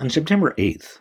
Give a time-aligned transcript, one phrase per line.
[0.00, 0.98] On September 8th,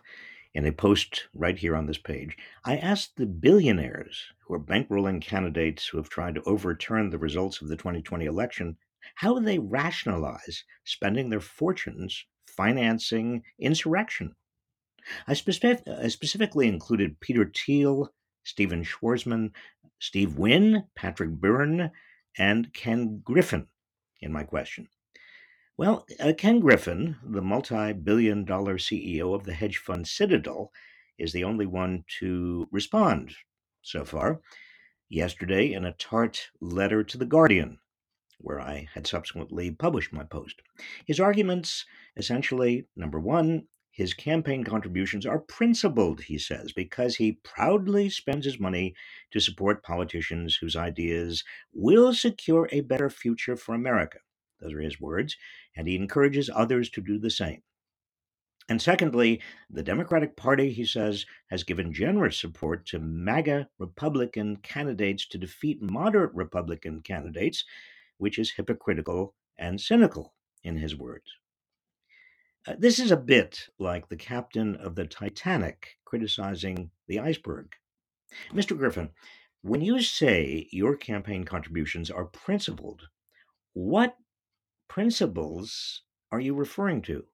[0.53, 5.19] in a post right here on this page, I asked the billionaires who are bankrolling
[5.19, 8.77] candidates who have tried to overturn the results of the 2020 election
[9.15, 14.35] how they rationalize spending their fortunes financing insurrection.
[15.27, 18.13] I, specific, I specifically included Peter Thiel,
[18.43, 19.53] Stephen Schwarzman,
[19.97, 21.89] Steve Wynn, Patrick Byrne,
[22.37, 23.67] and Ken Griffin
[24.21, 24.87] in my question.
[25.75, 30.71] Well, uh, Ken Griffin, the multi billion dollar CEO of the hedge fund Citadel,
[31.17, 33.33] is the only one to respond
[33.81, 34.39] so far.
[35.09, 37.79] Yesterday, in a tart letter to The Guardian,
[38.37, 40.61] where I had subsequently published my post.
[41.07, 41.85] His arguments
[42.15, 48.59] essentially number one, his campaign contributions are principled, he says, because he proudly spends his
[48.59, 48.93] money
[49.31, 54.19] to support politicians whose ideas will secure a better future for America.
[54.63, 55.35] Those are his words,
[55.75, 57.61] and he encourages others to do the same.
[58.69, 65.27] And secondly, the Democratic Party, he says, has given generous support to MAGA Republican candidates
[65.27, 67.65] to defeat moderate Republican candidates,
[68.17, 70.33] which is hypocritical and cynical,
[70.63, 71.29] in his words.
[72.65, 77.75] Uh, this is a bit like the captain of the Titanic criticizing the iceberg.
[78.53, 78.77] Mr.
[78.77, 79.09] Griffin,
[79.61, 83.01] when you say your campaign contributions are principled,
[83.73, 84.15] what
[84.87, 87.25] principles are you referring to?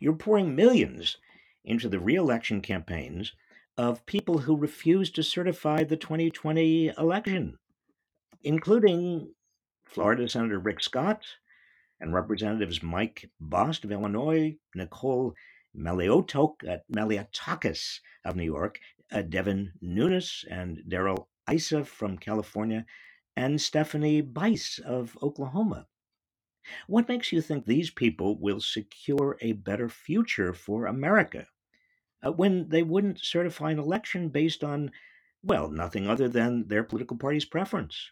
[0.00, 1.18] You're pouring millions
[1.64, 3.32] into the reelection campaigns
[3.76, 7.58] of people who refuse to certify the 2020 election,
[8.42, 9.34] including
[9.84, 11.24] Florida Senator Rick Scott
[12.00, 15.34] and Representatives Mike Bost of Illinois, Nicole
[15.76, 16.80] Malliotakis
[18.24, 18.80] of New York,
[19.12, 22.84] uh, Devin Nunes and Darrell Issa from California,
[23.36, 25.86] and Stephanie Bice of Oklahoma.
[26.86, 31.46] What makes you think these people will secure a better future for America
[32.24, 34.90] uh, when they wouldn't certify an election based on,
[35.42, 38.10] well, nothing other than their political party's preference?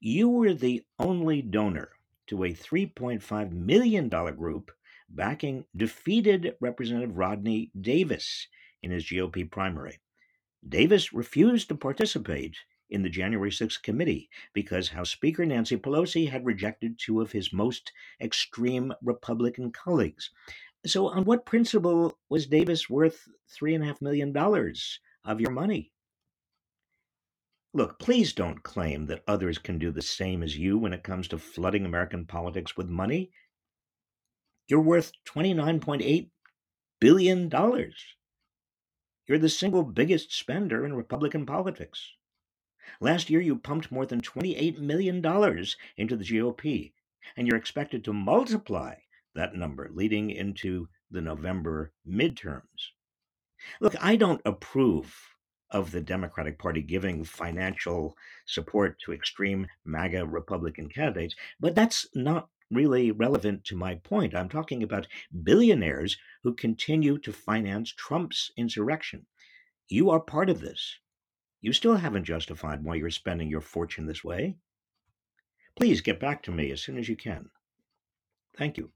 [0.00, 1.90] You were the only donor
[2.26, 4.70] to a $3.5 million group
[5.08, 8.48] backing defeated Representative Rodney Davis
[8.82, 10.00] in his GOP primary.
[10.66, 12.56] Davis refused to participate
[12.90, 17.52] in the January 6th committee because House Speaker Nancy Pelosi had rejected two of his
[17.52, 20.30] most extreme Republican colleagues.
[20.86, 23.26] So, on what principle was Davis worth
[23.58, 24.36] $3.5 million
[25.24, 25.92] of your money?
[27.72, 31.26] Look, please don't claim that others can do the same as you when it comes
[31.28, 33.32] to flooding American politics with money.
[34.68, 36.30] You're worth $29.8
[37.00, 37.50] billion.
[39.26, 42.12] You're the single biggest spender in Republican politics.
[43.04, 45.16] Last year, you pumped more than $28 million
[45.98, 46.94] into the GOP,
[47.36, 48.94] and you're expected to multiply
[49.34, 52.62] that number leading into the November midterms.
[53.78, 55.14] Look, I don't approve
[55.70, 58.16] of the Democratic Party giving financial
[58.46, 64.34] support to extreme MAGA Republican candidates, but that's not really relevant to my point.
[64.34, 65.08] I'm talking about
[65.42, 69.26] billionaires who continue to finance Trump's insurrection.
[69.90, 70.96] You are part of this.
[71.64, 74.58] You still haven't justified why you're spending your fortune this way.
[75.76, 77.48] Please get back to me as soon as you can.
[78.54, 78.90] Thank you.